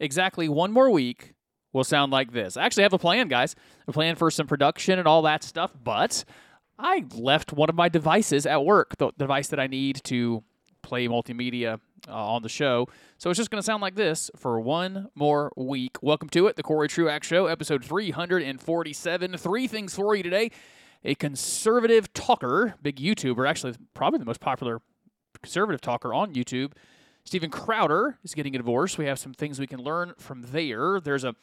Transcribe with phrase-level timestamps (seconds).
[0.00, 1.34] exactly one more week
[1.72, 2.56] will sound like this.
[2.56, 3.54] I actually have a plan, guys.
[3.86, 6.24] A plan for some production and all that stuff, but
[6.78, 10.42] I left one of my devices at work, the device that I need to
[10.82, 12.88] play multimedia uh, on the show.
[13.18, 15.96] So it's just going to sound like this for one more week.
[16.02, 19.36] Welcome to it, the Corey Truax Show, episode 347.
[19.36, 20.50] Three things for you today.
[21.04, 24.80] A conservative talker, big YouTuber, actually probably the most popular
[25.42, 26.72] conservative talker on YouTube.
[27.24, 28.98] Steven Crowder is getting a divorce.
[28.98, 31.00] We have some things we can learn from there.
[31.00, 31.34] There's a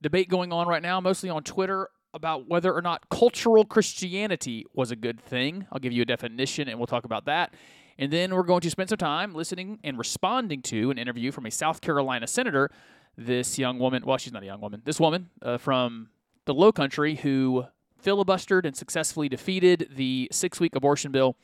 [0.00, 4.90] debate going on right now, mostly on Twitter, about whether or not cultural Christianity was
[4.90, 5.66] a good thing.
[5.72, 7.54] I'll give you a definition and we'll talk about that.
[7.98, 11.46] And then we're going to spend some time listening and responding to an interview from
[11.46, 12.70] a South Carolina senator.
[13.18, 16.10] This young woman, well, she's not a young woman, this woman uh, from
[16.44, 17.64] the low country who
[18.02, 21.36] filibustered and successfully defeated the six week abortion bill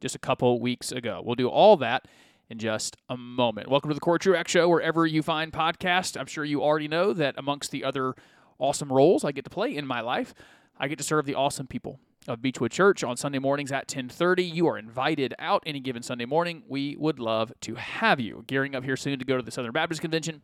[0.00, 1.22] just a couple weeks ago.
[1.24, 2.08] We'll do all that
[2.50, 3.68] in just a moment.
[3.68, 6.18] Welcome to the Corey Truax Show, wherever you find podcasts.
[6.18, 8.14] I'm sure you already know that amongst the other
[8.58, 10.34] awesome roles I get to play in my life,
[10.78, 14.44] I get to serve the awesome people of Beechwood Church on Sunday mornings at 10:30.
[14.44, 16.62] You are invited out any given Sunday morning.
[16.68, 18.44] We would love to have you.
[18.46, 20.42] Gearing up here soon to go to the Southern Baptist Convention.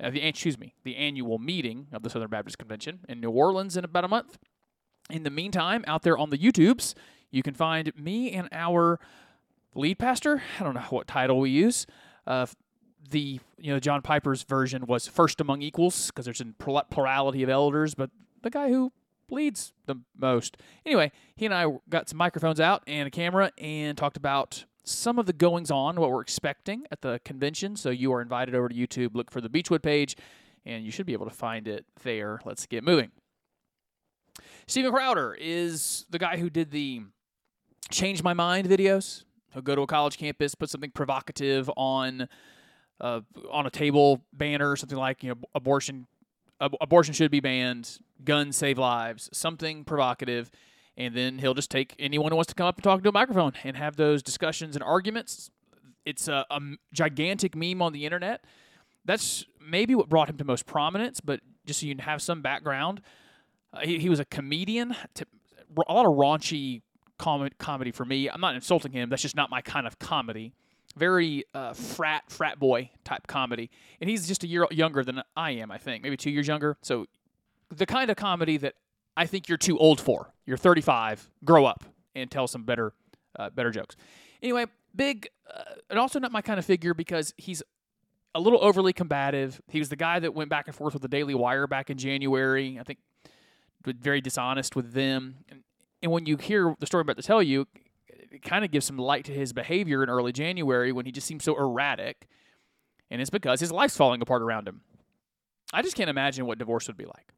[0.00, 3.76] Uh, the excuse me, the annual meeting of the Southern Baptist Convention in New Orleans
[3.76, 4.38] in about a month.
[5.10, 6.94] In the meantime, out there on the YouTubes,
[7.30, 9.00] you can find me and our
[9.74, 10.42] lead pastor.
[10.58, 11.86] I don't know what title we use.
[12.26, 12.46] Uh,
[13.10, 16.46] the you know John Piper's version was first among equals because there's a
[16.90, 18.10] plurality of elders, but
[18.42, 18.92] the guy who
[19.30, 20.56] leads the most.
[20.86, 25.18] Anyway, he and I got some microphones out and a camera and talked about some
[25.18, 27.76] of the goings on, what we're expecting at the convention.
[27.76, 30.16] So you are invited over to YouTube, look for the Beechwood page,
[30.64, 32.40] and you should be able to find it there.
[32.44, 33.10] Let's get moving.
[34.66, 37.02] Steven Crowder is the guy who did the
[37.90, 39.24] Change My Mind videos.
[39.52, 42.28] He'll go to a college campus, put something provocative on
[43.00, 46.06] uh, on a table banner, something like you know abortion
[46.60, 50.50] ab- abortion should be banned, guns save lives, something provocative,
[50.96, 53.12] and then he'll just take anyone who wants to come up and talk to a
[53.12, 55.50] microphone and have those discussions and arguments.
[56.04, 56.60] It's a, a
[56.92, 58.44] gigantic meme on the internet.
[59.04, 63.00] That's maybe what brought him to most prominence, but just so you have some background,
[63.72, 64.96] uh, he, he, was a comedian.
[65.14, 65.26] To,
[65.86, 66.82] a lot of raunchy
[67.18, 68.28] com- comedy for me.
[68.28, 69.10] I'm not insulting him.
[69.10, 70.54] That's just not my kind of comedy
[70.96, 73.70] very uh, frat frat boy type comedy,
[74.00, 75.70] and he's just a year younger than I am.
[75.70, 76.76] I think maybe two years younger.
[76.82, 77.06] So
[77.70, 78.74] the kind of comedy that
[79.16, 80.32] I think you're too old for.
[80.46, 81.30] You're 35.
[81.44, 81.84] Grow up
[82.14, 82.92] and tell some better
[83.38, 83.96] uh, better jokes.
[84.42, 87.62] Anyway, big uh, and also not my kind of figure because he's
[88.34, 89.60] a little overly combative.
[89.68, 91.98] He was the guy that went back and forth with the Daily Wire back in
[91.98, 92.78] January.
[92.78, 92.98] I think
[93.84, 95.36] very dishonest with them.
[95.48, 95.62] And,
[96.02, 97.66] and when you hear the story I'm about to tell you,
[98.08, 101.26] it kind of gives some light to his behavior in early January when he just
[101.26, 102.28] seems so erratic.
[103.10, 104.82] And it's because his life's falling apart around him.
[105.72, 107.32] I just can't imagine what divorce would be like.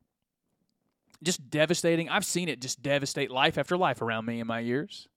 [1.22, 2.08] Just devastating.
[2.08, 5.08] I've seen it just devastate life after life around me in my years.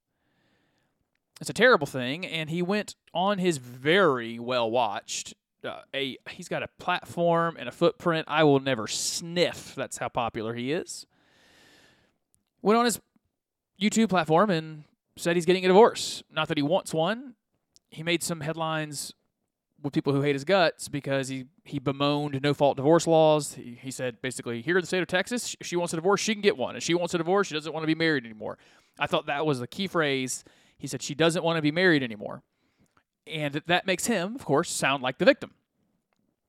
[1.42, 2.26] It's a terrible thing.
[2.26, 5.34] And he went on his very well watched.
[5.64, 9.74] Uh, a he's got a platform and a footprint I will never sniff.
[9.76, 11.06] That's how popular he is.
[12.62, 13.00] Went on his
[13.84, 14.84] YouTube platform and
[15.18, 16.24] said he's getting a divorce.
[16.32, 17.36] Not that he wants one.
[17.90, 19.14] He made some headlines
[19.82, 23.54] with people who hate his guts because he, he bemoaned no fault divorce laws.
[23.54, 26.22] He, he said basically, here in the state of Texas, if she wants a divorce,
[26.22, 26.76] she can get one.
[26.76, 28.58] If she wants a divorce, she doesn't want to be married anymore.
[28.98, 30.44] I thought that was the key phrase.
[30.78, 32.42] He said she doesn't want to be married anymore.
[33.28, 35.52] And that makes him, of course, sound like the victim.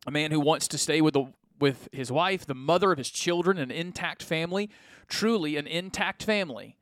[0.06, 3.08] A man who wants to stay with the with his wife, the mother of his
[3.08, 4.68] children, an intact family,
[5.08, 6.76] truly an intact family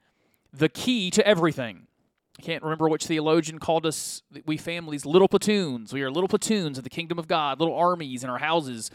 [0.53, 1.87] the key to everything.
[2.39, 5.93] I can't remember which theologian called us, we families, little platoons.
[5.93, 8.91] We are little platoons of the kingdom of God, little armies in our houses,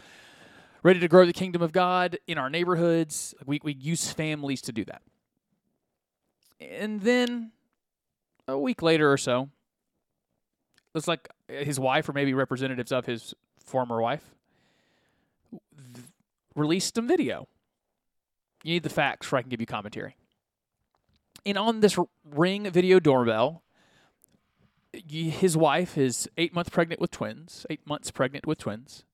[0.82, 3.34] ready to grow the kingdom of God in our neighborhoods.
[3.46, 5.02] We, we use families to do that.
[6.60, 7.52] And then
[8.48, 9.50] a week later or so,
[10.94, 14.34] looks like uh, his wife or maybe representatives of his former wife
[16.54, 17.46] released some video.
[18.64, 20.16] You need the facts before I can give you commentary.
[21.48, 21.98] And on this
[22.30, 23.62] Ring video doorbell,
[24.92, 29.04] his wife is eight months pregnant with twins, eight months pregnant with twins.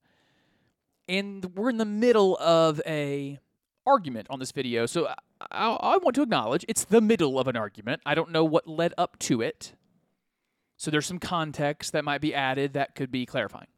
[1.06, 3.38] And we're in the middle of a
[3.86, 4.84] argument on this video.
[4.86, 5.06] So
[5.52, 8.02] I, I, want to acknowledge it's the middle of an argument.
[8.04, 9.75] I don't know what led up to it.
[10.76, 13.69] So there's some context that might be added that could be clarifying.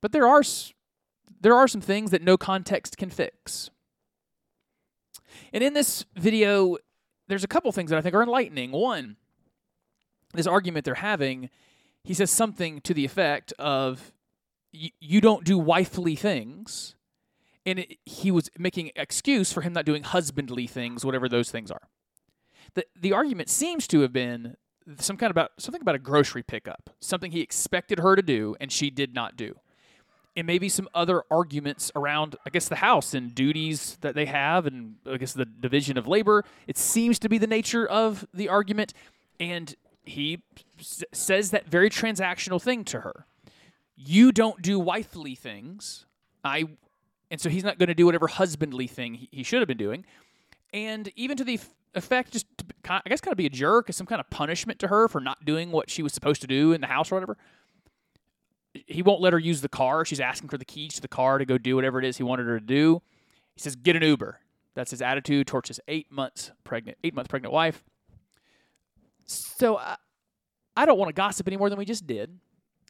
[0.00, 0.42] But there are
[1.42, 3.70] there are some things that no context can fix.
[5.52, 6.76] And in this video,
[7.28, 8.72] there's a couple things that I think are enlightening.
[8.72, 9.16] One,
[10.34, 11.50] this argument they're having,
[12.04, 14.12] he says something to the effect of
[14.72, 16.94] you don't do wifely things.
[17.64, 21.70] And it, he was making excuse for him not doing husbandly things, whatever those things
[21.70, 21.88] are.
[22.74, 24.56] The, the argument seems to have been
[24.98, 28.54] some kind of about something about a grocery pickup, something he expected her to do
[28.60, 29.56] and she did not do.
[30.36, 34.66] And maybe some other arguments around, I guess, the house and duties that they have,
[34.66, 36.44] and I guess the division of labor.
[36.66, 38.92] It seems to be the nature of the argument.
[39.40, 39.74] And
[40.04, 40.42] he
[40.78, 43.24] s- says that very transactional thing to her.
[43.96, 46.04] You don't do wifely things.
[46.44, 46.64] I,
[47.30, 49.78] and so he's not going to do whatever husbandly thing he, he should have been
[49.78, 50.04] doing.
[50.74, 53.88] And even to the f- effect, just to, I guess, kind of be a jerk
[53.88, 56.46] as some kind of punishment to her for not doing what she was supposed to
[56.46, 57.38] do in the house or whatever.
[58.86, 60.04] He won't let her use the car.
[60.04, 62.22] She's asking for the keys to the car to go do whatever it is he
[62.22, 63.02] wanted her to do.
[63.54, 64.40] He says, "Get an Uber."
[64.74, 67.82] That's his attitude towards his eight months pregnant, eight month pregnant wife.
[69.24, 69.96] So I,
[70.76, 72.38] I don't want to gossip any more than we just did.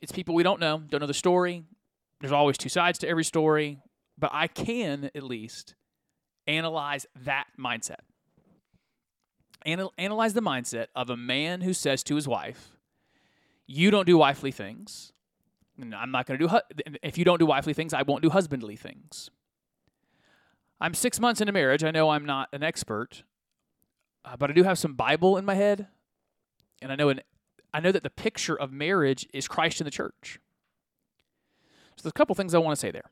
[0.02, 1.64] It's people we don't know, don't know the story.
[2.20, 3.78] There's always two sides to every story,
[4.18, 5.74] but I can at least
[6.46, 8.00] analyze that mindset.
[9.64, 12.76] Anal- analyze the mindset of a man who says to his wife,
[13.66, 15.12] "You don't do wifely things.
[15.78, 16.48] I'm not going to do.
[16.48, 19.30] Hu- if you don't do wifely things, I won't do husbandly things."
[20.80, 21.84] I'm six months into marriage.
[21.84, 23.22] I know I'm not an expert,
[24.24, 25.88] uh, but I do have some Bible in my head,
[26.82, 27.20] and I know an,
[27.72, 30.38] I know that the picture of marriage is Christ in the church.
[31.96, 33.10] So there's a couple things I want to say there.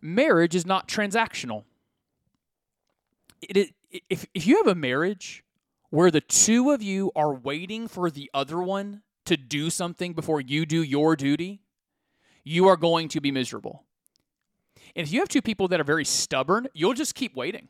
[0.00, 1.64] Marriage is not transactional.
[3.40, 3.70] It is,
[4.10, 5.44] if if you have a marriage
[5.90, 10.40] where the two of you are waiting for the other one to do something before
[10.40, 11.62] you do your duty,
[12.44, 13.84] you are going to be miserable.
[14.94, 17.68] And if you have two people that are very stubborn, you'll just keep waiting.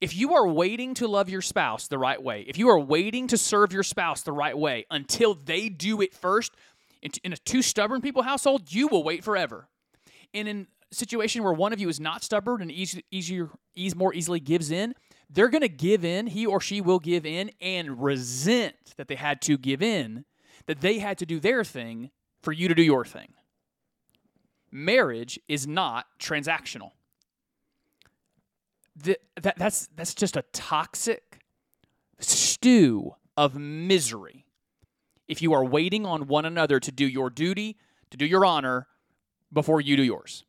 [0.00, 3.26] If you are waiting to love your spouse the right way, if you are waiting
[3.28, 6.52] to serve your spouse the right way until they do it first,
[7.02, 9.68] in, a two stubborn people household, you will wait forever.
[10.34, 13.94] And in a situation where one of you is not stubborn and easy, easier, ease
[13.94, 14.94] more easily gives in,
[15.30, 16.26] they're going to give in.
[16.26, 20.24] He or she will give in and resent that they had to give in,
[20.68, 22.10] that they had to do their thing
[22.42, 23.28] for you to do your thing
[24.70, 26.90] marriage is not transactional.
[28.94, 31.40] The, that, that's, that's just a toxic
[32.18, 34.44] stew of misery.
[35.26, 37.78] If you are waiting on one another to do your duty,
[38.10, 38.88] to do your honor,
[39.50, 40.44] before you do yours.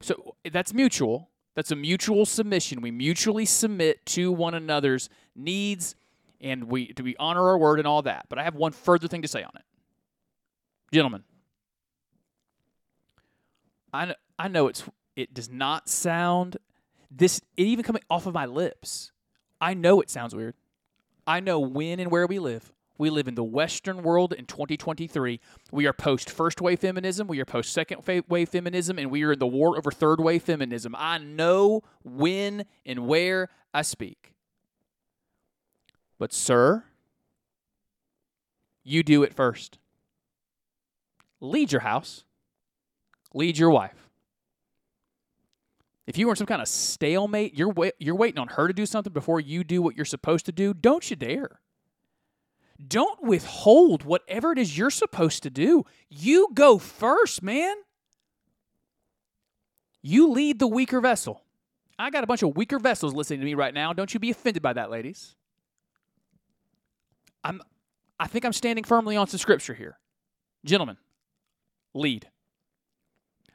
[0.00, 1.30] So that's mutual.
[1.56, 2.80] That's a mutual submission.
[2.80, 5.96] We mutually submit to one another's needs
[6.40, 8.26] and we do we honor our word and all that.
[8.28, 9.64] But I have one further thing to say on it.
[10.92, 11.22] Gentlemen,
[13.92, 14.84] I know, I know it's
[15.16, 16.56] it does not sound
[17.10, 19.12] this it even coming off of my lips.
[19.60, 20.54] I know it sounds weird.
[21.26, 22.72] I know when and where we live.
[22.98, 25.40] We live in the Western world in 2023.
[25.72, 27.28] We are post first wave feminism.
[27.28, 30.42] We are post second wave feminism, and we are in the war over third wave
[30.42, 30.94] feminism.
[30.98, 34.34] I know when and where I speak.
[36.20, 36.84] But, sir,
[38.84, 39.78] you do it first.
[41.40, 42.24] Lead your house,
[43.32, 44.10] lead your wife.
[46.06, 48.84] If you were in some kind of stalemate, you're, you're waiting on her to do
[48.84, 51.60] something before you do what you're supposed to do, don't you dare.
[52.86, 55.84] Don't withhold whatever it is you're supposed to do.
[56.10, 57.76] You go first, man.
[60.02, 61.44] You lead the weaker vessel.
[61.98, 63.94] I got a bunch of weaker vessels listening to me right now.
[63.94, 65.36] Don't you be offended by that, ladies.
[67.44, 67.62] I'm
[68.18, 69.98] I think I'm standing firmly on some scripture here.
[70.64, 70.98] Gentlemen,
[71.94, 72.28] lead.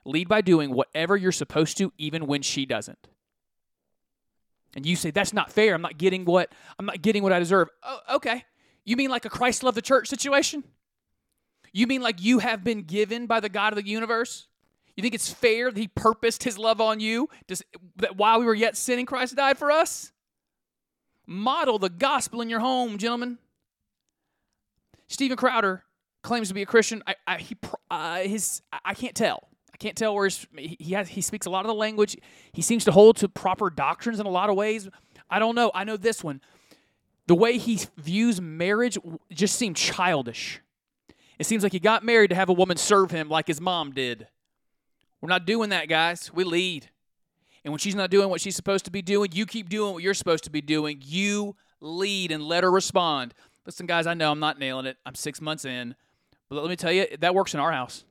[0.05, 3.07] Lead by doing whatever you're supposed to even when she doesn't.
[4.75, 5.73] And you say that's not fair.
[5.73, 7.69] I'm not getting what I'm not getting what I deserve.
[7.83, 8.43] Oh, okay.
[8.83, 10.63] You mean like a Christ love the church situation?
[11.71, 14.47] You mean like you have been given by the God of the universe?
[14.95, 17.61] You think it's fair that he purposed his love on you Does,
[17.97, 20.11] that while we were yet sinning Christ died for us?
[21.27, 23.39] Model the gospel in your home, gentlemen.
[25.07, 25.83] Steven Crowder
[26.23, 27.03] claims to be a Christian.
[27.07, 27.55] I, I he
[27.89, 29.49] uh, his I can't tell.
[29.73, 31.09] I can't tell where his, he has.
[31.09, 32.17] He speaks a lot of the language.
[32.53, 34.87] He seems to hold to proper doctrines in a lot of ways.
[35.29, 35.71] I don't know.
[35.75, 36.41] I know this one.
[37.27, 38.97] The way he views marriage
[39.31, 40.61] just seemed childish.
[41.37, 43.91] It seems like he got married to have a woman serve him like his mom
[43.91, 44.27] did.
[45.19, 46.31] We're not doing that, guys.
[46.33, 46.89] We lead.
[47.63, 50.03] And when she's not doing what she's supposed to be doing, you keep doing what
[50.03, 51.01] you're supposed to be doing.
[51.03, 53.33] You lead and let her respond.
[53.65, 54.97] Listen, guys, I know I'm not nailing it.
[55.05, 55.95] I'm six months in.
[56.49, 58.05] But let me tell you, that works in our house.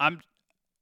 [0.00, 0.20] I'm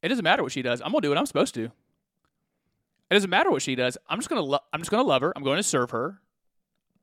[0.03, 0.81] it doesn't matter what she does.
[0.83, 1.65] I'm gonna do what I'm supposed to.
[1.65, 3.97] It doesn't matter what she does.
[4.09, 5.33] I'm just gonna lo- I'm just gonna love her.
[5.37, 6.21] I'm going to serve her.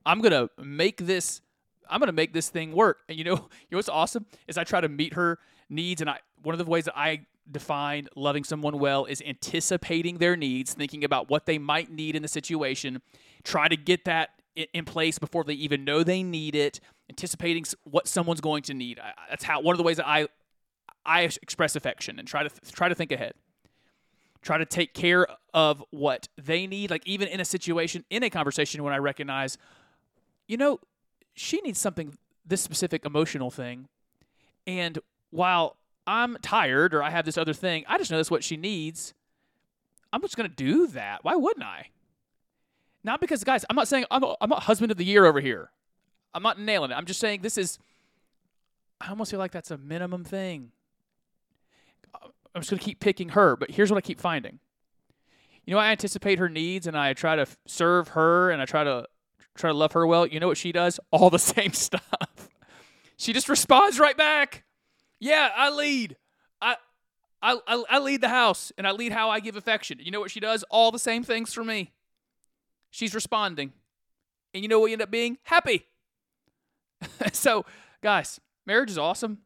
[0.04, 1.40] I'm gonna make this
[1.88, 2.98] I'm gonna make this thing work.
[3.08, 6.10] And you know, you know what's awesome is I try to meet her needs, and
[6.10, 10.74] I one of the ways that I define loving someone well is anticipating their needs,
[10.74, 13.02] thinking about what they might need in the situation,
[13.42, 18.06] try to get that in place before they even know they need it, anticipating what
[18.06, 19.00] someone's going to need.
[19.28, 20.28] That's how one of the ways that I
[21.04, 23.34] I express affection and try to try to think ahead.
[24.40, 28.30] Try to take care of what they need, like even in a situation, in a
[28.30, 29.56] conversation when I recognize,
[30.48, 30.80] you know,
[31.34, 33.86] she needs something, this specific emotional thing.
[34.66, 34.98] And
[35.30, 35.76] while
[36.08, 39.14] I'm tired or I have this other thing, I just know that's what she needs.
[40.12, 41.22] I'm just going to do that.
[41.22, 41.88] Why wouldn't I?
[43.04, 45.70] Not because, guys, I'm not saying I'm a, I'm husband of the year over here.
[46.34, 46.94] I'm not nailing it.
[46.94, 47.78] I'm just saying this is,
[49.00, 50.70] I almost feel like that's a minimum thing.
[52.54, 54.58] I'm just going to keep picking her, but here's what I keep finding.
[55.64, 58.84] You know, I anticipate her needs and I try to serve her and I try
[58.84, 59.06] to
[59.54, 60.26] try to love her well.
[60.26, 60.98] You know what she does?
[61.10, 62.48] All the same stuff.
[63.16, 64.64] she just responds right back.
[65.18, 66.16] Yeah, I lead.
[66.60, 66.76] I,
[67.42, 69.98] I, I lead the house and I lead how I give affection.
[70.00, 70.64] You know what she does?
[70.64, 71.92] All the same things for me.
[72.92, 73.72] She's responding.
[74.54, 75.38] And you know what we end up being?
[75.44, 75.86] Happy.
[77.32, 77.64] so,
[78.02, 79.38] guys, marriage is awesome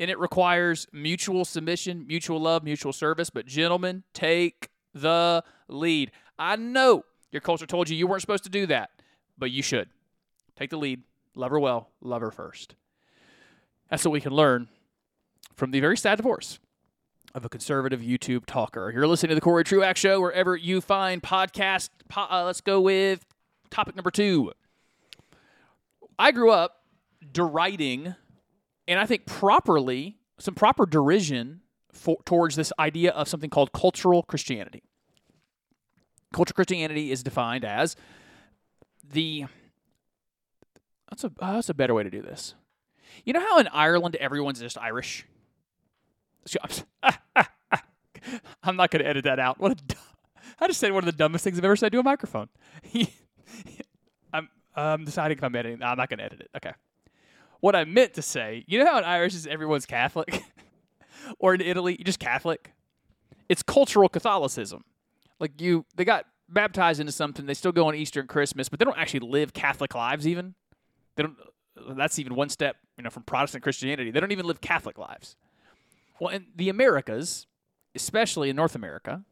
[0.00, 3.30] and it requires mutual submission, mutual love, mutual service.
[3.30, 6.10] But, gentlemen, take the lead.
[6.38, 8.90] I know your culture told you you weren't supposed to do that,
[9.38, 9.88] but you should.
[10.56, 11.02] Take the lead,
[11.36, 12.74] love her well, love her first.
[13.90, 14.68] That's what we can learn
[15.54, 16.58] from the very sad divorce
[17.38, 18.90] of a conservative YouTube talker.
[18.92, 21.88] You're listening to the Corey Truax Show wherever you find podcast.
[22.08, 23.24] Po- uh, let's go with
[23.70, 24.52] topic number two.
[26.18, 26.82] I grew up
[27.32, 28.14] deriding
[28.88, 31.60] and I think properly, some proper derision
[31.92, 34.82] for, towards this idea of something called cultural Christianity.
[36.32, 37.96] Cultural Christianity is defined as
[39.08, 39.46] the
[41.08, 42.54] that's a uh, that's a better way to do this.
[43.24, 45.24] You know how in Ireland everyone's just Irish.
[48.62, 49.58] I'm not going to edit that out.
[49.58, 49.96] What a,
[50.60, 52.48] I just said one of the dumbest things I've ever said to a microphone.
[54.32, 55.82] I'm I'm deciding if I'm editing.
[55.82, 56.50] I'm not going to edit it.
[56.56, 56.72] Okay.
[57.60, 60.44] What I meant to say, you know how in Irish is everyone's Catholic,
[61.38, 62.72] or in Italy you just Catholic.
[63.48, 64.84] It's cultural Catholicism.
[65.40, 67.46] Like you, they got baptized into something.
[67.46, 70.26] They still go on Easter and Christmas, but they don't actually live Catholic lives.
[70.26, 70.54] Even
[71.16, 71.36] they don't.
[71.96, 74.10] That's even one step, you know, from Protestant Christianity.
[74.10, 75.36] They don't even live Catholic lives.
[76.20, 77.46] Well, in the Americas,
[77.94, 79.24] especially in North America,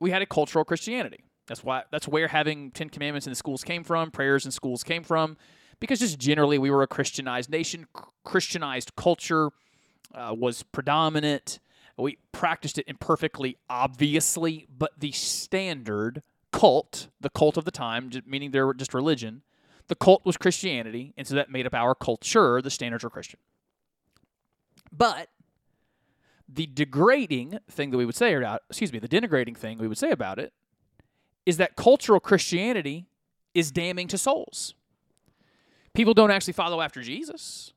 [0.00, 1.24] we had a cultural Christianity.
[1.46, 4.82] That's why that's where having Ten Commandments in the schools came from, prayers in schools
[4.82, 5.36] came from
[5.80, 7.86] because just generally we were a Christianized nation,
[8.24, 9.50] Christianized culture
[10.14, 11.58] uh, was predominant.
[11.98, 18.50] We practiced it imperfectly, obviously, but the standard cult, the cult of the time, meaning
[18.50, 19.42] they were just religion,
[19.88, 22.60] the cult was Christianity, and so that made up our culture.
[22.60, 23.38] The standards were Christian.
[24.92, 25.28] But
[26.48, 29.98] the degrading thing that we would say about, excuse me, the denigrating thing we would
[29.98, 30.52] say about it
[31.44, 33.06] is that cultural Christianity
[33.54, 34.74] is damning to souls
[35.96, 37.72] people don't actually follow after Jesus.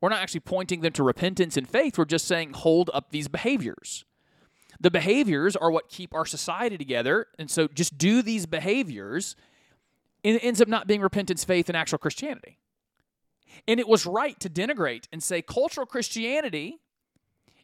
[0.00, 1.98] We're not actually pointing them to repentance and faith.
[1.98, 4.04] We're just saying, hold up these behaviors.
[4.78, 7.28] The behaviors are what keep our society together.
[7.38, 9.36] And so just do these behaviors.
[10.24, 12.58] And it ends up not being repentance, faith, and actual Christianity.
[13.66, 16.80] And it was right to denigrate and say cultural Christianity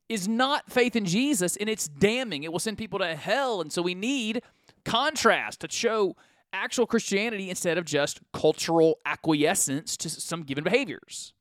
[0.09, 2.43] is not faith in Jesus and it's damning.
[2.43, 3.61] It will send people to hell.
[3.61, 4.43] And so we need
[4.85, 6.17] contrast to show
[6.53, 11.35] actual Christianity instead of just cultural acquiescence to some given behaviors.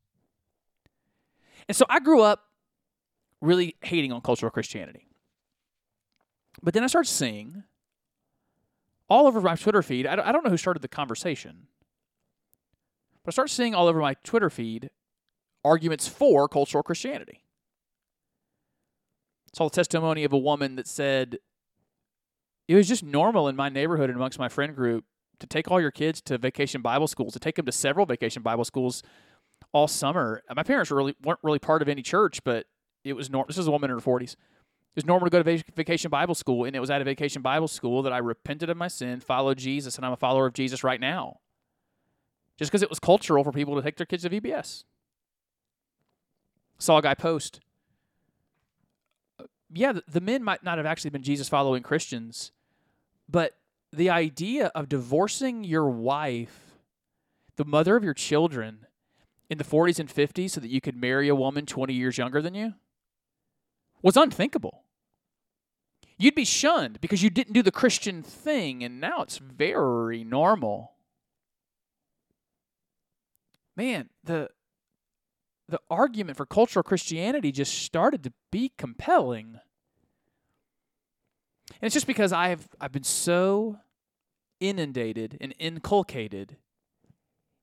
[1.67, 2.43] And so I grew up
[3.41, 5.07] really hating on cultural Christianity.
[6.61, 7.63] But then I started seeing
[9.09, 11.67] all over my Twitter feed, I don't know who started the conversation,
[13.23, 14.89] but I started seeing all over my Twitter feed
[15.63, 17.43] arguments for cultural Christianity.
[19.57, 21.39] Saw the testimony of a woman that said
[22.67, 25.03] it was just normal in my neighborhood and amongst my friend group
[25.39, 28.43] to take all your kids to vacation Bible schools, to take them to several vacation
[28.43, 29.01] Bible schools
[29.71, 30.43] all summer.
[30.47, 32.67] Uh, my parents really weren't really part of any church, but
[33.03, 33.47] it was normal.
[33.47, 34.33] This is a woman in her forties.
[34.33, 37.41] It was normal to go to vacation Bible school, and it was at a vacation
[37.41, 40.53] Bible school that I repented of my sin, followed Jesus, and I'm a follower of
[40.53, 41.39] Jesus right now.
[42.59, 44.83] Just because it was cultural for people to take their kids to VBS.
[46.77, 47.59] Saw a guy post.
[49.73, 52.51] Yeah, the, the men might not have actually been Jesus following Christians,
[53.29, 53.57] but
[53.91, 56.77] the idea of divorcing your wife,
[57.57, 58.85] the mother of your children,
[59.49, 62.41] in the 40s and 50s so that you could marry a woman 20 years younger
[62.41, 62.73] than you
[64.01, 64.83] was unthinkable.
[66.17, 70.93] You'd be shunned because you didn't do the Christian thing, and now it's very normal.
[73.75, 74.49] Man, the
[75.69, 79.59] the argument for cultural Christianity just started to be compelling.
[81.69, 83.77] And it's just because I've I've been so
[84.59, 86.57] inundated and inculcated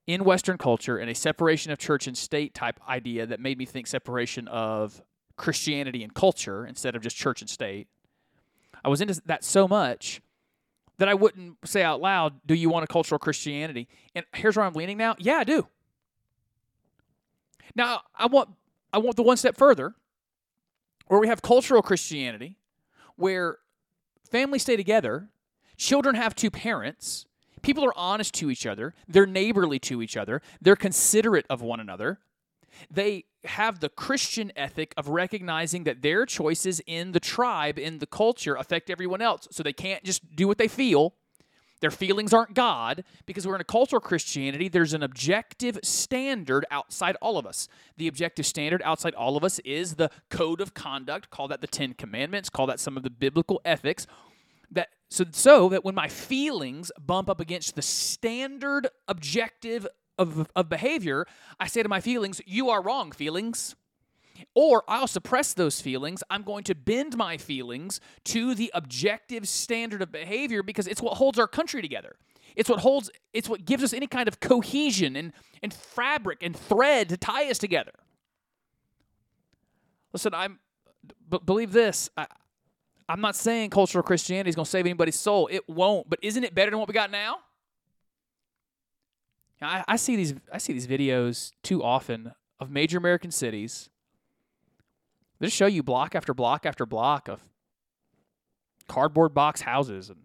[0.06, 3.64] in Western culture and a separation of church and state type idea that made me
[3.64, 5.02] think separation of
[5.36, 7.88] Christianity and culture instead of just church and state.
[8.84, 10.20] I was into that so much
[10.98, 13.88] that I wouldn't say out loud, Do you want a cultural Christianity?
[14.14, 15.16] And here's where I'm leaning now.
[15.18, 15.66] Yeah, I do.
[17.74, 18.50] Now I want
[18.92, 19.94] I want the one step further
[21.08, 22.56] where we have cultural Christianity,
[23.16, 23.58] where
[24.30, 25.28] families stay together,
[25.76, 27.26] children have two parents,
[27.62, 31.80] people are honest to each other, they're neighborly to each other, they're considerate of one
[31.80, 32.20] another.
[32.90, 38.06] They have the Christian ethic of recognizing that their choices in the tribe, in the
[38.06, 39.46] culture, affect everyone else.
[39.50, 41.14] So they can't just do what they feel.
[41.84, 44.68] Their feelings aren't God because we're in a cultural Christianity.
[44.68, 47.68] There's an objective standard outside all of us.
[47.98, 51.28] The objective standard outside all of us is the code of conduct.
[51.28, 52.48] Call that the Ten Commandments.
[52.48, 54.06] Call that some of the biblical ethics.
[54.70, 59.86] That so so that when my feelings bump up against the standard objective
[60.16, 61.26] of, of behavior,
[61.60, 63.76] I say to my feelings, "You are wrong, feelings."
[64.54, 66.22] Or I'll suppress those feelings.
[66.30, 71.14] I'm going to bend my feelings to the objective standard of behavior because it's what
[71.14, 72.16] holds our country together.
[72.56, 76.56] It's what holds it's what gives us any kind of cohesion and, and fabric and
[76.56, 77.92] thread to tie us together.
[80.12, 80.60] Listen, I'm
[81.28, 82.10] but believe this.
[82.16, 82.26] I,
[83.08, 85.48] I'm not saying cultural Christianity is going to save anybody's soul.
[85.50, 86.08] It won't.
[86.08, 87.38] But isn't it better than what we got now?
[89.60, 93.90] I, I see these I see these videos too often of major American cities
[95.44, 97.42] just show you block after block after block of
[98.88, 100.18] cardboard box houses and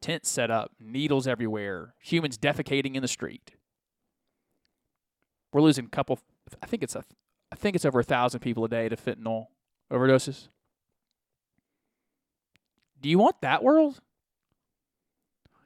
[0.00, 3.52] tents set up, needles everywhere, humans defecating in the street.
[5.52, 6.18] We're losing a couple.
[6.62, 7.04] I think it's a.
[7.52, 9.46] I think it's over a thousand people a day to fentanyl
[9.92, 10.48] overdoses.
[13.00, 14.00] Do you want that world?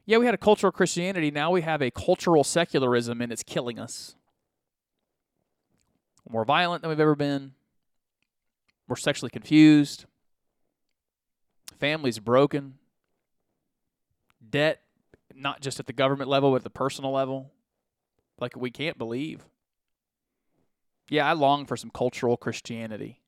[0.05, 1.31] Yeah, we had a cultural Christianity.
[1.31, 4.17] Now we have a cultural secularism, and it's killing us.
[6.29, 7.53] more violent than we've ever been.
[8.89, 10.07] We're sexually confused.
[11.79, 12.75] Families broken.
[14.51, 14.81] Debt,
[15.35, 17.53] not just at the government level, but at the personal level.
[18.41, 19.45] Like we can't believe.
[21.11, 23.21] Yeah, I long for some cultural Christianity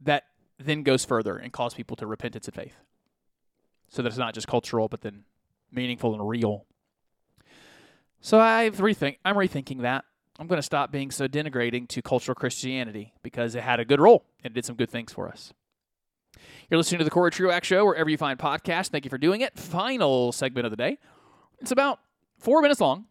[0.00, 0.24] that
[0.58, 2.76] then goes further and calls people to repentance and faith.
[3.88, 5.24] So that it's not just cultural, but then
[5.70, 6.66] meaningful and real.
[8.20, 10.04] So I've rethink I'm rethinking that.
[10.38, 14.00] I'm going to stop being so denigrating to cultural Christianity because it had a good
[14.00, 15.52] role and did some good things for us.
[16.70, 18.88] You're listening to the Corey Truax Show wherever you find podcasts.
[18.88, 19.58] Thank you for doing it.
[19.58, 20.98] Final segment of the day.
[21.60, 22.00] It's about
[22.38, 23.04] four minutes long.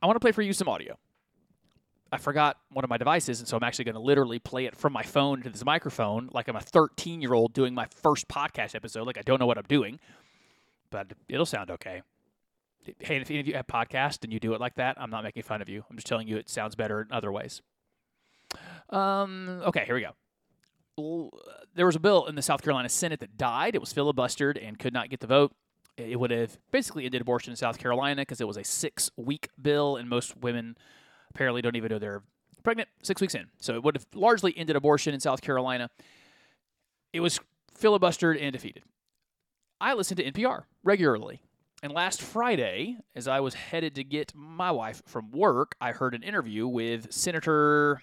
[0.00, 0.98] I want to play for you some audio.
[2.10, 4.76] I forgot one of my devices, and so I'm actually going to literally play it
[4.76, 8.26] from my phone to this microphone like I'm a 13 year old doing my first
[8.26, 9.06] podcast episode.
[9.06, 10.00] Like I don't know what I'm doing,
[10.90, 12.02] but it'll sound okay
[12.84, 15.24] hey, if any of you have podcasts and you do it like that, I'm not
[15.24, 15.84] making fun of you.
[15.88, 17.62] I'm just telling you it sounds better in other ways.
[18.90, 21.30] Um, okay, here we go.
[21.74, 23.74] There was a bill in the South Carolina Senate that died.
[23.74, 25.52] It was filibustered and could not get the vote.
[25.96, 29.48] It would have basically ended abortion in South Carolina because it was a six week
[29.60, 30.76] bill, and most women
[31.30, 32.22] apparently don't even know they're
[32.62, 33.46] pregnant six weeks in.
[33.60, 35.90] So it would have largely ended abortion in South Carolina.
[37.12, 37.40] It was
[37.78, 38.84] filibustered and defeated.
[39.80, 41.40] I listen to NPR regularly
[41.82, 46.14] and last Friday, as I was headed to get my wife from work, I heard
[46.14, 48.02] an interview with Senator.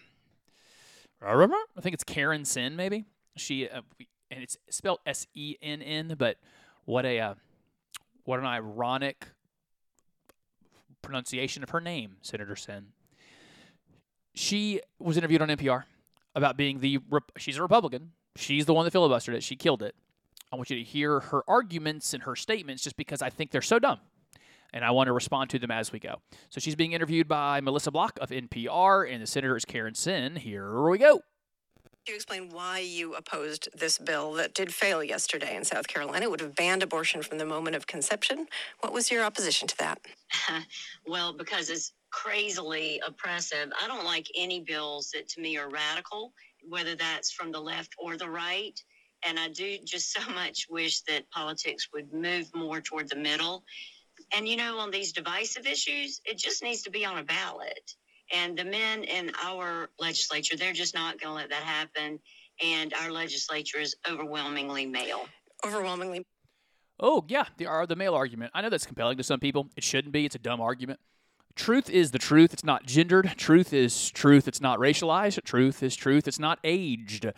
[1.78, 3.06] I think it's Karen Sin, maybe.
[3.38, 3.82] She uh,
[4.30, 6.38] and it's spelled S E N N, but
[6.84, 7.34] what a uh,
[8.26, 9.28] what an ironic
[11.02, 12.88] pronunciation of her name, Senator Sin.
[14.34, 15.84] She was interviewed on NPR
[16.36, 17.00] about being the
[17.38, 18.12] she's a Republican.
[18.36, 19.44] She's the one that filibustered it.
[19.44, 19.96] She killed it.
[20.52, 23.62] I want you to hear her arguments and her statements just because I think they're
[23.62, 24.00] so dumb.
[24.74, 26.22] And I want to respond to them as we go.
[26.50, 30.36] So she's being interviewed by Melissa Block of NPR, and the senator is Karen Sin.
[30.36, 31.22] Here we go.
[32.08, 36.26] you explain why you opposed this bill that did fail yesterday in South Carolina?
[36.26, 38.48] It would have banned abortion from the moment of conception.
[38.82, 40.00] What was your opposition to that?
[41.08, 43.72] well, because it's crazily oppressive.
[43.82, 46.34] I don't like any bills that to me are radical,
[46.68, 48.80] whether that's from the left or the right.
[49.27, 53.63] And I do just so much wish that politics would move more toward the middle.
[54.36, 57.95] And, you know, on these divisive issues, it just needs to be on a ballot.
[58.36, 62.19] And the men in our legislature, they're just not going to let that happen.
[62.63, 65.27] And our legislature is overwhelmingly male.
[65.65, 66.25] Overwhelmingly.
[66.99, 68.51] Oh, yeah, the, uh, the male argument.
[68.53, 69.69] I know that's compelling to some people.
[69.77, 70.25] It shouldn't be.
[70.25, 70.99] It's a dumb argument.
[71.55, 72.53] truth is the truth.
[72.53, 73.34] It's not gendered.
[73.38, 74.47] Truth is truth.
[74.47, 75.43] It's not racialized.
[75.43, 76.27] Truth is truth.
[76.27, 77.32] It's not aged.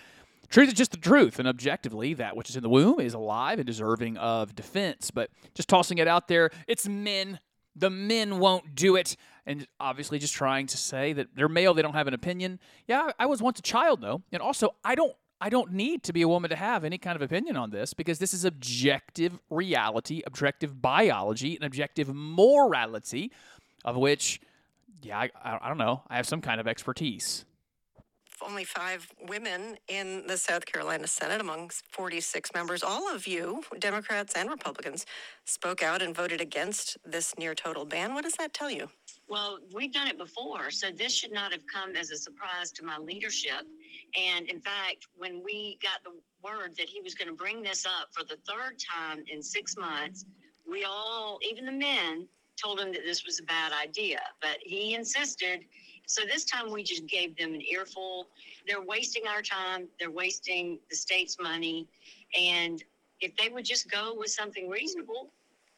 [0.51, 3.57] Truth is just the truth, and objectively, that which is in the womb is alive
[3.57, 5.09] and deserving of defense.
[5.09, 7.39] But just tossing it out there, it's men.
[7.73, 9.15] The men won't do it.
[9.45, 12.59] And obviously, just trying to say that they're male, they don't have an opinion.
[12.85, 14.23] Yeah, I was once a child, though.
[14.33, 17.15] And also, I don't I don't need to be a woman to have any kind
[17.15, 23.31] of opinion on this because this is objective reality, objective biology, and objective morality,
[23.83, 24.39] of which,
[25.01, 27.45] yeah, I, I don't know, I have some kind of expertise
[28.45, 32.84] only five women in the South Carolina Senate among 46 members.
[32.84, 35.06] All of you, Democrats and Republicans,
[35.45, 38.13] spoke out and voted against this near total ban.
[38.13, 38.89] What does that tell you?
[39.27, 42.84] Well, we've done it before, so this should not have come as a surprise to
[42.84, 43.65] my leadership.
[44.19, 46.12] And in fact, when we got the
[46.43, 49.77] word that he was going to bring this up for the third time in six
[49.77, 50.25] months,
[50.69, 52.27] we all, even the men,
[52.62, 54.19] told him that this was a bad idea.
[54.41, 55.62] But he insisted.
[56.05, 58.27] So this time we just gave them an earful.
[58.67, 61.87] They're wasting our time, they're wasting the state's money.
[62.39, 62.83] And
[63.19, 65.29] if they would just go with something reasonable,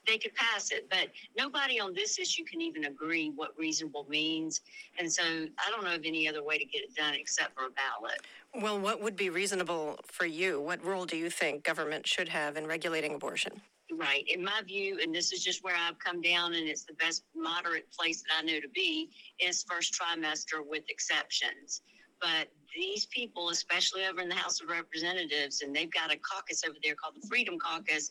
[0.07, 0.89] they could pass it.
[0.89, 4.61] But nobody on this issue can even agree what reasonable means.
[4.99, 7.65] And so I don't know of any other way to get it done except for
[7.65, 8.21] a ballot.
[8.53, 10.59] Well, what would be reasonable for you?
[10.61, 13.61] What role do you think government should have in regulating abortion?
[13.95, 14.23] Right.
[14.27, 17.23] In my view, and this is just where I've come down, and it's the best
[17.35, 21.81] moderate place that I know to be, is first trimester with exceptions.
[22.19, 26.63] But these people, especially over in the House of Representatives, and they've got a caucus
[26.65, 28.09] over there called the Freedom Caucus,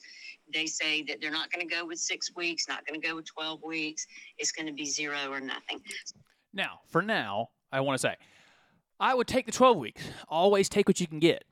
[0.53, 3.17] they say that they're not going to go with six weeks, not going to go
[3.17, 4.07] with 12 weeks.
[4.39, 5.81] It's going to be zero or nothing.
[6.53, 8.17] Now, for now, I want to say,
[9.01, 10.03] I would take the 12 weeks.
[10.29, 11.45] Always take what you can get.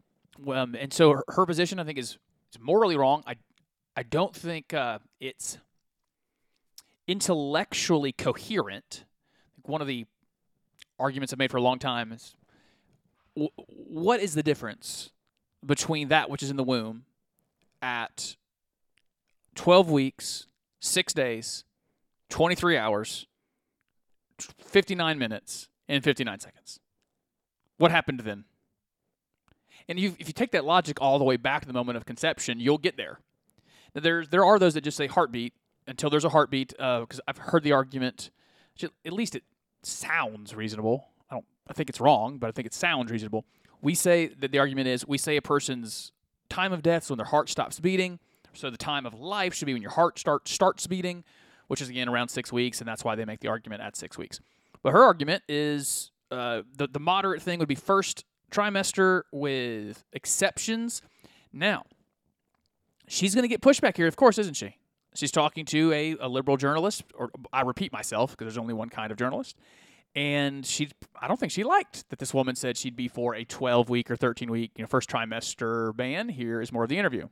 [0.46, 2.18] Um, and so her, her position, I think, is,
[2.52, 3.22] is morally wrong.
[3.26, 3.36] I,
[4.00, 5.58] I don't think uh, it's
[7.06, 9.04] intellectually coherent.
[9.66, 10.06] One of the
[10.98, 12.34] arguments I've made for a long time is
[13.36, 15.10] w- what is the difference
[15.66, 17.04] between that which is in the womb
[17.82, 18.36] at
[19.54, 20.46] 12 weeks,
[20.80, 21.64] six days,
[22.30, 23.26] 23 hours,
[24.64, 26.80] 59 minutes, and 59 seconds?
[27.76, 28.44] What happened then?
[29.90, 32.06] And you, if you take that logic all the way back to the moment of
[32.06, 33.18] conception, you'll get there.
[33.94, 35.54] Now, there, there are those that just say heartbeat
[35.86, 38.30] until there's a heartbeat, because uh, I've heard the argument,
[38.82, 39.42] at least it
[39.82, 41.08] sounds reasonable.
[41.30, 43.44] I don't, I think it's wrong, but I think it sounds reasonable.
[43.80, 46.12] We say that the argument is we say a person's
[46.48, 48.18] time of death is when their heart stops beating.
[48.52, 51.24] So the time of life should be when your heart start, starts beating,
[51.68, 54.18] which is again around six weeks, and that's why they make the argument at six
[54.18, 54.40] weeks.
[54.82, 61.00] But her argument is uh, the the moderate thing would be first trimester with exceptions.
[61.52, 61.84] Now,
[63.10, 64.76] she's going to get pushback here, of course, isn't she?
[65.14, 68.88] She's talking to a, a liberal journalist, or I repeat myself because there's only one
[68.88, 69.56] kind of journalist.
[70.14, 70.88] And she,
[71.20, 74.10] I don't think she liked that this woman said she'd be for a 12 week
[74.10, 76.28] or 13 week, you know, first trimester ban.
[76.28, 77.28] Here is more of the interview.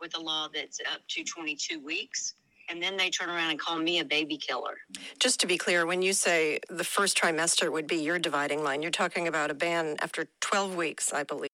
[0.00, 2.34] With a law that's up to 22 weeks,
[2.70, 4.76] and then they turn around and call me a baby killer.
[5.18, 8.82] Just to be clear, when you say the first trimester would be your dividing line,
[8.82, 11.50] you're talking about a ban after 12 weeks, I believe.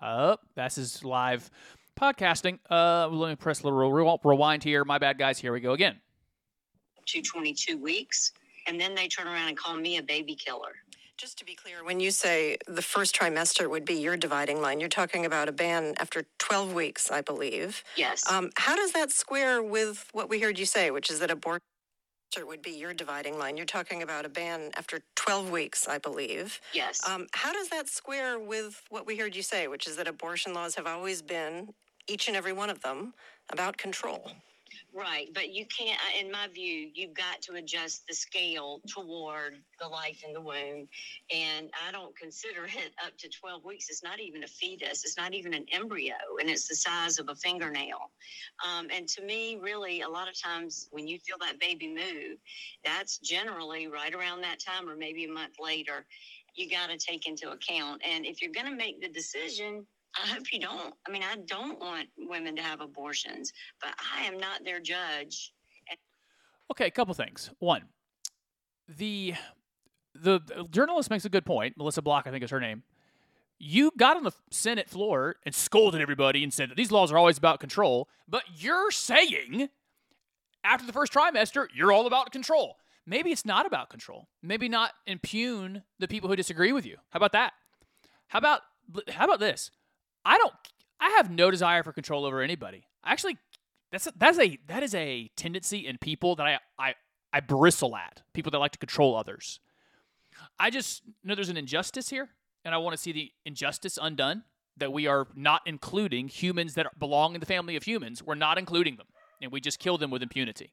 [0.00, 1.50] Up, oh, that's his live
[1.94, 2.58] podcasting.
[2.70, 4.84] Uh, let me press a little rewind here.
[4.84, 5.38] My bad, guys.
[5.38, 5.96] Here we go again.
[7.06, 8.32] To 22 weeks,
[8.66, 10.72] and then they turn around and call me a baby killer.
[11.16, 14.80] Just to be clear, when you say the first trimester would be your dividing line,
[14.80, 17.84] you're talking about a ban after 12 weeks, I believe.
[17.96, 18.28] Yes.
[18.30, 21.60] Um, how does that square with what we heard you say, which is that abortion
[22.42, 23.56] would be your dividing line?
[23.56, 26.60] You're talking about a ban after 12 weeks, I believe.
[26.72, 27.00] Yes.
[27.08, 30.52] Um, how does that square with what we heard you say, which is that abortion
[30.52, 31.68] laws have always been,
[32.06, 33.14] each and every one of them,
[33.50, 34.30] about control?
[34.92, 39.88] Right, but you can't, in my view, you've got to adjust the scale toward the
[39.88, 40.88] life in the womb.
[41.34, 43.88] And I don't consider it up to 12 weeks.
[43.88, 47.28] It's not even a fetus, it's not even an embryo, and it's the size of
[47.28, 48.10] a fingernail.
[48.64, 52.38] Um, and to me, really, a lot of times when you feel that baby move,
[52.84, 56.06] that's generally right around that time or maybe a month later.
[56.54, 58.00] You got to take into account.
[58.08, 59.84] And if you're going to make the decision,
[60.22, 60.94] I hope you don't.
[61.06, 65.52] I mean, I don't want women to have abortions, but I am not their judge.
[66.70, 67.50] Okay, a couple things.
[67.58, 67.82] One,
[68.88, 69.34] the,
[70.14, 71.76] the journalist makes a good point.
[71.76, 72.82] Melissa Block, I think is her name.
[73.58, 77.18] You got on the Senate floor and scolded everybody and said that these laws are
[77.18, 79.68] always about control, but you're saying
[80.64, 82.76] after the first trimester, you're all about control.
[83.06, 84.28] Maybe it's not about control.
[84.42, 86.96] Maybe not impugn the people who disagree with you.
[87.10, 87.52] How about that?
[88.28, 88.62] How about
[89.10, 89.70] how about this?
[90.24, 90.54] I don't.
[91.00, 92.86] I have no desire for control over anybody.
[93.04, 93.36] Actually,
[93.92, 96.94] that's a, that's a that is a tendency in people that I I
[97.32, 99.60] I bristle at people that like to control others.
[100.58, 102.30] I just know there's an injustice here,
[102.64, 104.44] and I want to see the injustice undone.
[104.76, 108.24] That we are not including humans that belong in the family of humans.
[108.24, 109.06] We're not including them,
[109.40, 110.72] and we just kill them with impunity.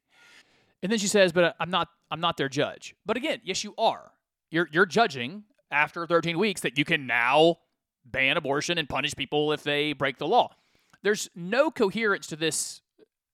[0.81, 1.89] And then she says, "But uh, I'm not.
[2.09, 4.13] I'm not their judge." But again, yes, you are.
[4.49, 7.57] You're you're judging after 13 weeks that you can now
[8.05, 10.55] ban abortion and punish people if they break the law.
[11.03, 12.81] There's no coherence to this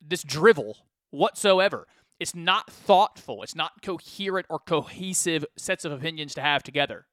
[0.01, 0.77] this drivel
[1.11, 1.87] whatsoever.
[2.19, 3.43] It's not thoughtful.
[3.43, 7.05] It's not coherent or cohesive sets of opinions to have together.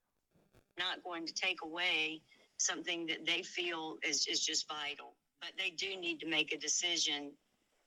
[0.78, 2.22] Not going to take away
[2.56, 5.14] something that they feel is, is just vital.
[5.40, 7.32] But they do need to make a decision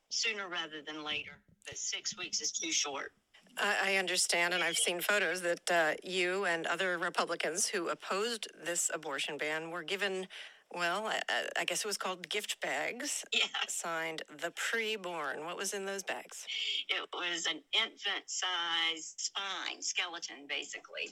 [0.10, 1.40] sooner rather than later.
[1.66, 3.14] But six weeks is too short.
[3.60, 8.48] I I understand, and I've seen photos that uh, you and other Republicans who opposed
[8.66, 10.28] this abortion ban were given,
[10.74, 11.22] well, I,
[11.60, 15.46] I guess it was called gift bags, Yeah, signed the preborn.
[15.46, 16.46] What was in those bags?
[16.90, 21.10] it was an infant sized spine skeleton, basically.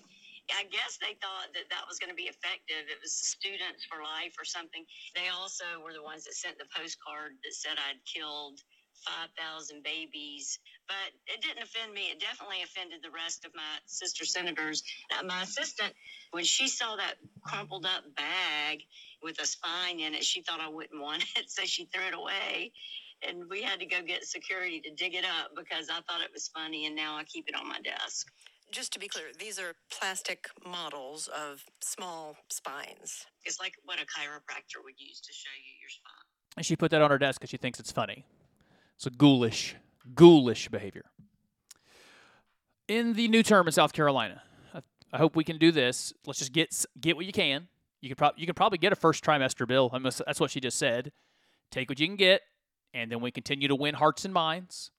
[0.54, 2.86] I guess they thought that that was going to be effective.
[2.86, 4.86] It was Students for Life or something.
[5.16, 8.62] They also were the ones that sent the postcard that said I'd killed
[9.10, 10.60] 5,000 babies.
[10.88, 12.12] But it didn't offend me.
[12.12, 14.84] It definitely offended the rest of my sister senators.
[15.26, 15.94] My assistant,
[16.32, 18.84] when she saw that crumpled up bag
[19.24, 21.50] with a spine in it, she thought I wouldn't want it.
[21.50, 22.72] So she threw it away.
[23.28, 26.32] And we had to go get security to dig it up because I thought it
[26.34, 26.86] was funny.
[26.86, 28.28] And now I keep it on my desk.
[28.72, 33.26] Just to be clear, these are plastic models of small spines.
[33.44, 36.26] It's like what a chiropractor would use to show you your spine.
[36.58, 38.26] And she put that on her desk because she thinks it's funny.
[38.96, 39.76] It's a ghoulish,
[40.14, 41.06] ghoulish behavior.
[42.88, 46.14] In the new term in South Carolina, I, I hope we can do this.
[46.26, 47.68] Let's just get get what you can.
[48.02, 49.90] You could probably you can probably get a first trimester bill.
[49.92, 51.12] Mean, that's what she just said.
[51.72, 52.42] Take what you can get,
[52.94, 54.92] and then we continue to win hearts and minds,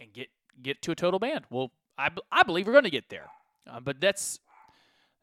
[0.00, 0.28] and get
[0.60, 1.44] get to a total ban.
[1.50, 3.28] Well, I, I believe we're going to get there,
[3.70, 4.40] uh, but that's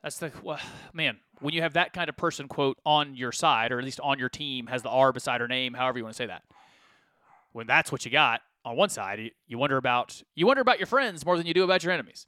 [0.02, 0.60] that's the well,
[0.94, 1.18] man.
[1.40, 4.20] When you have that kind of person quote on your side, or at least on
[4.20, 6.44] your team, has the R beside her name, however you want to say that.
[7.52, 10.88] When that's what you got on one side, you, wonder about you wonder about your
[10.88, 12.28] friends more than you do about your enemies.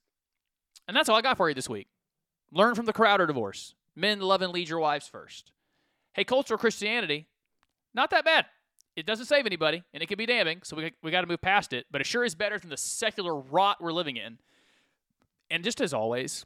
[0.87, 1.87] And that's all I got for you this week.
[2.51, 3.75] Learn from the Crowder divorce.
[3.95, 5.51] Men love and lead your wives first.
[6.13, 7.27] Hey, cultural Christianity,
[7.93, 8.45] not that bad.
[8.95, 10.61] It doesn't save anybody, and it can be damning.
[10.63, 11.85] So we we got to move past it.
[11.91, 14.39] But it sure is better than the secular rot we're living in.
[15.49, 16.45] And just as always,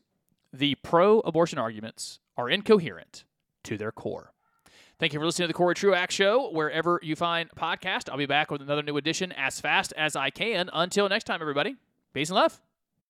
[0.51, 3.25] the pro abortion arguments are incoherent
[3.63, 4.33] to their core.
[4.99, 6.49] Thank you for listening to the Corey Truax Show.
[6.51, 10.31] Wherever you find podcast, I'll be back with another new edition as fast as I
[10.31, 10.71] can.
[10.73, 11.75] Until next time, everybody,
[12.13, 12.59] peace and love.